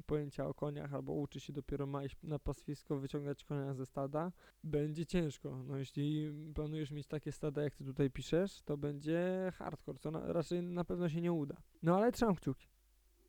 pojęcia 0.06 0.46
o 0.46 0.54
koniach 0.54 0.94
albo 0.94 1.12
uczy 1.12 1.40
się 1.40 1.52
dopiero 1.52 1.86
ma 1.86 2.04
iść 2.04 2.16
na 2.22 2.38
pastwisko, 2.38 2.98
wyciągać 2.98 3.44
konia 3.44 3.74
ze 3.74 3.86
stada, 3.86 4.32
będzie 4.64 5.06
ciężko. 5.06 5.62
No 5.64 5.76
jeśli 5.76 6.32
planujesz 6.54 6.90
mieć 6.90 7.06
takie 7.06 7.32
stada, 7.32 7.62
jak 7.62 7.74
ty 7.74 7.84
tutaj 7.84 8.10
piszesz, 8.10 8.62
to 8.62 8.76
będzie 8.76 9.52
hardcore, 9.54 9.98
co 9.98 10.10
na, 10.10 10.32
raczej 10.32 10.62
na 10.62 10.84
pewno 10.84 11.08
się 11.08 11.20
nie 11.20 11.32
uda. 11.32 11.56
No 11.82 11.96
ale 11.96 12.12
trzymam 12.12 12.34
kciuki. 12.34 12.73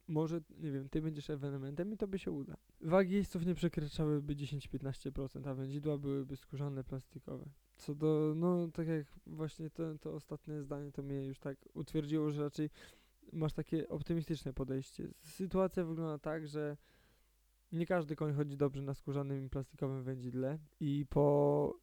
Może, 0.07 0.41
nie 0.57 0.71
wiem, 0.71 0.89
ty 0.89 1.01
będziesz 1.01 1.29
ewenementem 1.29 1.93
i 1.93 1.97
to 1.97 2.07
by 2.07 2.19
się 2.19 2.31
uda. 2.31 2.57
Wagi 2.81 3.13
jeźdźców 3.13 3.45
nie 3.45 3.55
przekraczałyby 3.55 4.35
10-15%, 4.35 5.49
a 5.49 5.53
wędzidła 5.53 5.97
byłyby 5.97 6.35
skórzane, 6.37 6.83
plastikowe. 6.83 7.45
Co 7.77 7.95
do, 7.95 8.33
no 8.35 8.67
tak 8.67 8.87
jak 8.87 9.05
właśnie 9.27 9.69
to, 9.69 9.97
to 9.97 10.13
ostatnie 10.13 10.63
zdanie 10.63 10.91
to 10.91 11.03
mnie 11.03 11.25
już 11.25 11.39
tak 11.39 11.57
utwierdziło, 11.73 12.31
że 12.31 12.43
raczej 12.43 12.69
masz 13.33 13.53
takie 13.53 13.89
optymistyczne 13.89 14.53
podejście. 14.53 15.07
Sytuacja 15.23 15.85
wygląda 15.85 16.19
tak, 16.19 16.47
że 16.47 16.77
nie 17.71 17.85
każdy 17.85 18.15
koń 18.15 18.33
chodzi 18.33 18.57
dobrze 18.57 18.81
na 18.81 18.93
skórzanym 18.93 19.45
i 19.45 19.49
plastikowym 19.49 20.03
wędzidle 20.03 20.59
i 20.79 21.05
po 21.09 21.79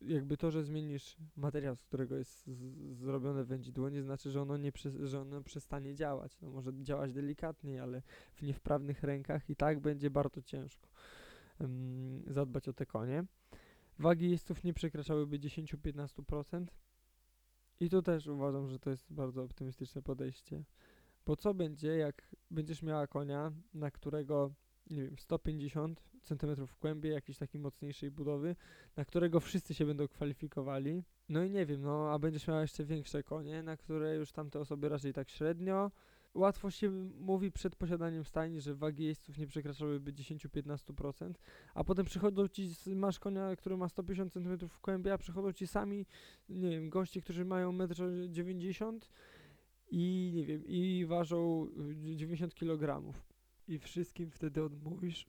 jakby 0.00 0.36
to, 0.36 0.50
że 0.50 0.64
zmienisz 0.64 1.16
materiał, 1.36 1.76
z 1.76 1.82
którego 1.82 2.16
jest 2.16 2.46
z, 2.46 2.96
zrobione 2.96 3.44
wędzidło, 3.44 3.88
nie 3.88 4.02
znaczy, 4.02 4.30
że 4.30 4.42
ono 4.42 4.56
nie 4.56 4.72
że 5.02 5.20
ono 5.20 5.42
przestanie 5.42 5.94
działać. 5.94 6.40
No 6.40 6.50
może 6.50 6.70
działać 6.82 7.12
delikatniej, 7.12 7.80
ale 7.80 8.02
w 8.34 8.42
niewprawnych 8.42 9.02
rękach 9.02 9.50
i 9.50 9.56
tak 9.56 9.80
będzie 9.80 10.10
bardzo 10.10 10.42
ciężko 10.42 10.88
um, 11.60 12.22
zadbać 12.26 12.68
o 12.68 12.72
te 12.72 12.86
konie. 12.86 13.24
Wagi 13.98 14.30
jeźdźców 14.30 14.64
nie 14.64 14.74
przekraczałyby 14.74 15.38
10-15%. 15.38 16.66
I 17.80 17.90
tu 17.90 18.02
też 18.02 18.26
uważam, 18.26 18.68
że 18.68 18.78
to 18.78 18.90
jest 18.90 19.12
bardzo 19.12 19.42
optymistyczne 19.42 20.02
podejście. 20.02 20.64
Bo 21.26 21.36
co 21.36 21.54
będzie, 21.54 21.88
jak 21.96 22.36
będziesz 22.50 22.82
miała 22.82 23.06
konia, 23.06 23.52
na 23.74 23.90
którego, 23.90 24.54
nie 24.90 25.02
wiem, 25.02 25.18
150 25.18 26.02
cm 26.22 26.66
w 26.66 26.76
kłębie, 26.76 27.10
jakiejś 27.10 27.38
takiej 27.38 27.60
mocniejszej 27.60 28.10
budowy, 28.10 28.56
na 28.96 29.04
którego 29.04 29.40
wszyscy 29.40 29.74
się 29.74 29.86
będą 29.86 30.08
kwalifikowali. 30.08 31.02
No 31.28 31.44
i 31.44 31.50
nie 31.50 31.66
wiem, 31.66 31.82
no, 31.82 32.10
a 32.12 32.18
będziesz 32.18 32.48
miała 32.48 32.60
jeszcze 32.60 32.84
większe 32.84 33.22
konie, 33.22 33.62
na 33.62 33.76
które 33.76 34.16
już 34.16 34.32
tamte 34.32 34.60
osoby 34.60 34.88
raczej 34.88 35.12
tak 35.12 35.30
średnio, 35.30 35.90
łatwo 36.34 36.70
się 36.70 36.90
mówi 37.20 37.52
przed 37.52 37.76
posiadaniem 37.76 38.24
stajni, 38.24 38.60
że 38.60 38.74
wagi 38.74 39.04
jeźdźców 39.04 39.38
nie 39.38 39.46
przekraczałyby 39.46 40.12
10-15%, 40.12 41.32
a 41.74 41.84
potem 41.84 42.06
przychodzą 42.06 42.48
ci, 42.48 42.70
masz 42.86 43.18
konia, 43.18 43.56
który 43.56 43.76
ma 43.76 43.88
150 43.88 44.32
cm 44.32 44.68
w 44.68 44.80
kłębie, 44.80 45.12
a 45.12 45.18
przychodzą 45.18 45.52
ci 45.52 45.66
sami, 45.66 46.06
nie 46.48 46.70
wiem, 46.70 46.90
goście, 46.90 47.20
którzy 47.20 47.44
mają 47.44 47.72
1,90 47.72 48.88
m 48.88 49.00
i 49.90 50.32
nie 50.34 50.46
wiem, 50.46 50.62
i 50.66 51.04
ważą 51.08 51.68
90 52.16 52.54
kg. 52.54 53.12
I 53.68 53.78
wszystkim 53.78 54.30
wtedy 54.30 54.64
odmówisz? 54.64 55.26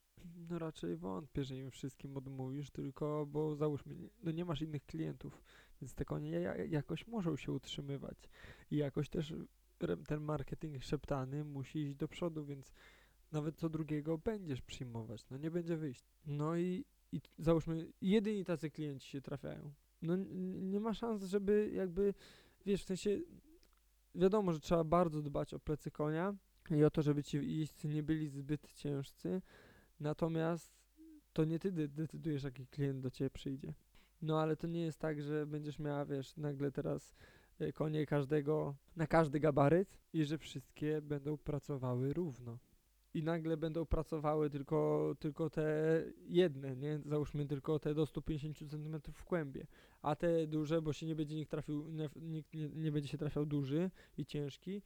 No 0.50 0.60
raczej 0.60 0.98
wątpię, 0.98 1.44
że 1.44 1.58
im 1.58 1.72
wszystkim 1.72 2.18
odmówisz, 2.18 2.72
tylko 2.72 3.26
bo 3.26 3.56
załóżmy, 3.56 3.96
no 4.24 4.32
nie 4.32 4.46
masz 4.46 4.62
innych 4.62 4.86
klientów, 4.86 5.44
więc 5.82 5.94
te 5.94 6.06
konie 6.06 6.30
jakoś 6.70 7.08
muszą 7.08 7.36
się 7.38 7.52
utrzymywać 7.52 8.18
i 8.72 8.78
jakoś 8.78 9.10
też 9.10 9.34
ten 10.08 10.22
marketing 10.22 10.84
szeptany 10.84 11.44
musi 11.44 11.80
iść 11.80 11.96
do 11.96 12.08
przodu, 12.08 12.46
więc 12.46 12.72
nawet 13.32 13.56
co 13.56 13.70
drugiego 13.70 14.18
będziesz 14.18 14.62
przyjmować, 14.62 15.30
no 15.30 15.38
nie 15.38 15.52
będzie 15.52 15.78
wyjść. 15.78 16.04
No 16.26 16.58
i, 16.58 16.86
i 17.12 17.22
załóżmy, 17.38 17.92
jedyni 18.02 18.46
tacy 18.46 18.70
klienci 18.72 19.10
się 19.10 19.22
trafiają. 19.22 19.74
No 20.02 20.16
nie 20.62 20.80
ma 20.80 20.94
szans, 20.94 21.24
żeby 21.24 21.72
jakby, 21.74 22.14
wiesz, 22.66 22.84
w 22.84 22.88
sensie 22.88 23.20
wiadomo, 24.16 24.54
że 24.54 24.60
trzeba 24.60 24.84
bardzo 24.84 25.22
dbać 25.22 25.54
o 25.54 25.60
plecy 25.60 25.92
konia 25.92 26.36
i 26.76 26.84
o 26.84 26.90
to, 26.90 27.02
żeby 27.02 27.24
ci 27.24 27.58
jeźdźcy 27.60 27.88
nie 27.88 28.04
byli 28.04 28.30
zbyt 28.30 28.74
ciężcy, 28.74 29.42
natomiast 30.00 30.78
to 31.34 31.46
nie 31.46 31.60
ty 31.60 31.72
decydujesz, 31.72 32.44
jaki 32.44 32.68
klient 32.68 33.00
do 33.00 33.12
ciebie 33.12 33.30
przyjdzie. 33.30 33.74
No 34.22 34.42
ale 34.42 34.56
to 34.56 34.68
nie 34.68 34.82
jest 34.82 35.00
tak, 35.00 35.22
że 35.22 35.46
będziesz 35.46 35.80
miała, 35.80 36.06
wiesz, 36.06 36.38
nagle 36.38 36.72
teraz 36.72 37.16
Y, 37.62 37.74
konie 37.74 38.06
każdego, 38.06 38.76
na 38.96 39.08
każdy 39.08 39.40
gabaryt 39.40 40.00
i 40.14 40.26
że 40.26 40.38
wszystkie 40.38 41.02
będą 41.02 41.38
pracowały 41.38 42.14
równo. 42.14 42.58
I 43.14 43.24
nagle 43.24 43.58
będą 43.58 43.86
pracowały 43.86 44.50
tylko, 44.50 45.14
tylko 45.20 45.50
te 45.50 46.04
jedne, 46.26 46.76
nie? 46.76 47.00
Załóżmy 47.06 47.46
tylko 47.46 47.80
te 47.80 47.94
do 47.94 48.06
150 48.06 48.58
cm 48.58 49.02
w 49.14 49.24
kłębie. 49.24 49.68
A 50.02 50.16
te 50.16 50.48
duże, 50.48 50.82
bo 50.82 50.94
się 50.94 51.06
nie 51.06 51.16
będzie 51.16 51.36
nikt 51.36 51.52
trafił, 51.52 51.90
nie, 51.90 52.10
nikt 52.16 52.54
nie, 52.54 52.70
nie 52.70 52.92
będzie 52.92 53.10
się 53.10 53.18
trafiał 53.18 53.46
duży 53.46 53.92
i 54.18 54.26
ciężki, 54.26 54.82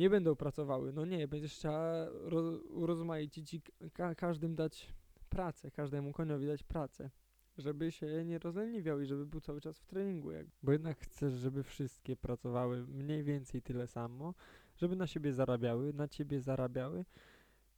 nie 0.00 0.10
będą 0.10 0.36
pracowały. 0.36 0.92
No 0.92 1.04
nie, 1.04 1.28
będziesz 1.28 1.54
chciała 1.54 2.06
roz, 2.10 2.62
urozmaicić 2.68 3.54
i 3.54 3.60
ka 3.92 4.14
każdym 4.14 4.54
dać 4.54 4.94
pracę, 5.28 5.70
każdemu 5.70 6.12
koniowi 6.12 6.46
dać 6.46 6.62
pracę 6.62 7.10
żeby 7.58 7.92
się 7.92 8.24
nie 8.24 8.38
rozleniwiał 8.38 9.00
i 9.00 9.06
żeby 9.06 9.26
był 9.26 9.40
cały 9.40 9.60
czas 9.60 9.78
w 9.78 9.86
treningu. 9.86 10.30
Jak, 10.30 10.46
bo 10.62 10.72
jednak 10.72 10.98
chcesz, 10.98 11.34
żeby 11.34 11.62
wszystkie 11.62 12.16
pracowały 12.16 12.86
mniej 12.86 13.22
więcej 13.22 13.62
tyle 13.62 13.86
samo, 13.86 14.34
żeby 14.76 14.96
na 14.96 15.06
siebie 15.06 15.32
zarabiały, 15.32 15.92
na 15.92 16.08
ciebie 16.08 16.40
zarabiały 16.40 17.04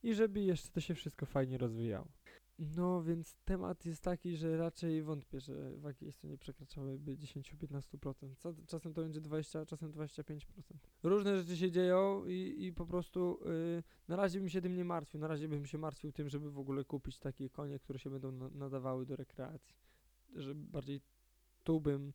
i 0.03 0.15
żeby 0.15 0.41
jeszcze 0.41 0.69
to 0.69 0.81
się 0.81 0.95
wszystko 0.95 1.27
fajnie 1.27 1.59
rozwijało. 1.59 2.09
No 2.59 3.03
więc 3.03 3.37
temat 3.45 3.87
jest 3.87 4.03
taki, 4.03 4.37
że 4.37 4.57
raczej 4.57 5.03
wątpię, 5.03 5.41
że 5.41 5.77
wagi 5.77 6.13
nie 6.25 6.39
przekraczałyby 6.39 7.17
10-15%. 7.17 8.67
Czasem 8.67 8.95
to 8.95 9.03
będzie 9.03 9.21
20, 9.21 9.61
a 9.61 9.67
czasem 9.67 9.93
25%. 9.93 10.43
Różne 11.03 11.37
rzeczy 11.37 11.57
się 11.57 11.71
dzieją 11.71 12.25
i, 12.27 12.57
i 12.59 12.73
po 12.73 12.87
prostu 12.87 13.41
yy, 13.45 13.83
na 14.09 14.17
razie 14.17 14.39
bym 14.39 14.49
się 14.49 14.61
tym 14.61 14.75
nie 14.77 14.85
martwił. 14.85 15.21
Na 15.21 15.29
razie 15.29 15.49
bym 15.49 15.67
się 15.67 15.79
martwił 15.79 16.13
tym, 16.13 16.29
żeby 16.29 16.51
w 16.51 16.59
ogóle 16.59 16.85
kupić 16.85 17.19
takie 17.19 17.51
konie, 17.51 17.79
które 17.79 17.99
się 17.99 18.11
będą 18.11 18.33
na, 18.33 18.49
nadawały 18.49 19.07
do 19.07 19.17
rekreacji. 19.17 19.77
Że 20.35 20.55
bardziej 20.55 21.01
tu 21.65 21.81
bym 21.81 22.13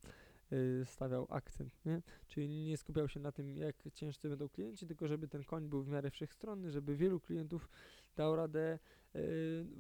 yy, 0.52 0.86
stawiał 0.86 1.28
akcent, 1.30 1.86
nie? 1.86 2.02
Czyli 2.28 2.50
nie 2.50 2.78
skupiał 2.78 3.08
się 3.08 3.20
na 3.20 3.32
tym, 3.32 3.58
jak 3.58 3.76
ciężcy 3.94 4.30
będą 4.30 4.50
klienci, 4.50 4.88
tylko 4.88 5.08
żeby 5.08 5.28
ten 5.28 5.44
koń 5.44 5.70
był 5.70 5.84
w 5.84 5.88
miarę 5.88 6.12
wszechstronny, 6.12 6.72
żeby 6.72 6.96
wielu 6.96 7.20
klientów 7.20 7.70
dał 8.18 8.36
radę 8.36 8.80
yy, 9.14 9.22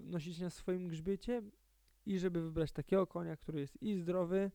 nosić 0.05 0.39
na 0.39 0.49
swoim 0.49 0.87
grzbiecie 0.87 1.41
i 2.05 2.19
żeby 2.19 2.41
wybrać 2.41 2.71
takiego 2.71 3.07
konia, 3.07 3.37
który 3.37 3.59
jest 3.59 3.81
i 3.81 3.95
zdrowy, 3.95 4.51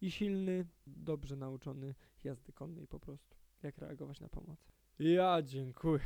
i 0.00 0.10
silny, 0.10 0.66
dobrze 0.86 1.36
nauczony 1.36 1.94
jazdy 2.24 2.52
konnej 2.52 2.86
po 2.86 3.00
prostu. 3.00 3.36
Jak 3.62 3.78
reagować 3.78 4.20
na 4.20 4.28
pomoc. 4.28 4.58
Ja 4.98 5.42
dziękuję. 5.42 6.04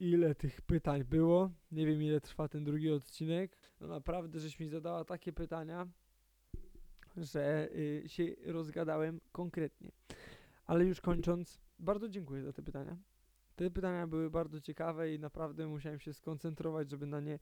Ile 0.00 0.34
tych 0.34 0.60
pytań 0.60 1.04
było? 1.04 1.50
Nie 1.72 1.86
wiem 1.86 2.02
ile 2.02 2.20
trwa 2.20 2.48
ten 2.48 2.64
drugi 2.64 2.90
odcinek. 2.90 3.56
No 3.80 3.86
naprawdę, 3.86 4.40
żeś 4.40 4.60
mi 4.60 4.68
zadała 4.68 5.04
takie 5.04 5.32
pytania, 5.32 5.86
że 7.16 7.68
y, 7.74 8.02
się 8.06 8.24
rozgadałem 8.46 9.20
konkretnie. 9.32 9.90
Ale 10.64 10.84
już 10.84 11.00
kończąc, 11.00 11.60
bardzo 11.78 12.08
dziękuję 12.08 12.42
za 12.42 12.52
te 12.52 12.62
pytania. 12.62 12.96
Te 13.58 13.70
pytania 13.70 14.06
były 14.06 14.30
bardzo 14.30 14.60
ciekawe 14.60 15.14
i 15.14 15.18
naprawdę 15.18 15.66
musiałem 15.66 16.00
się 16.00 16.14
skoncentrować, 16.14 16.90
żeby 16.90 17.06
na 17.06 17.20
nie 17.20 17.38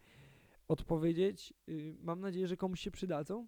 odpowiedzieć. 0.68 1.54
Y, 1.68 1.96
Mam 2.00 2.20
nadzieję, 2.20 2.49
że 2.49 2.56
komuś 2.56 2.80
się 2.80 2.90
przydadzą. 2.90 3.46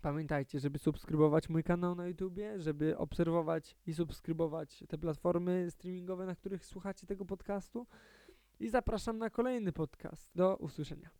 Pamiętajcie, 0.00 0.60
żeby 0.60 0.78
subskrybować 0.78 1.48
mój 1.48 1.64
kanał 1.64 1.94
na 1.94 2.06
YouTubie, 2.06 2.60
żeby 2.60 2.98
obserwować 2.98 3.76
i 3.86 3.94
subskrybować 3.94 4.84
te 4.88 4.98
platformy 4.98 5.70
streamingowe, 5.70 6.26
na 6.26 6.34
których 6.34 6.66
słuchacie 6.66 7.06
tego 7.06 7.24
podcastu. 7.24 7.86
I 8.60 8.68
zapraszam 8.68 9.18
na 9.18 9.30
kolejny 9.30 9.72
podcast. 9.72 10.30
Do 10.34 10.56
usłyszenia. 10.56 11.10